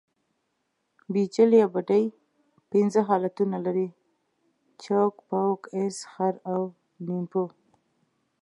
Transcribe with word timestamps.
بیجل 1.13 1.51
یا 1.59 1.67
بډۍ 1.73 2.05
پنځه 2.71 3.01
حالتونه 3.09 3.57
لري؛ 3.65 3.87
چوک، 4.83 5.15
پوک، 5.29 5.61
اس، 5.81 5.97
خر 6.11 6.35
او 6.51 6.61
نیمپو. 7.05 7.43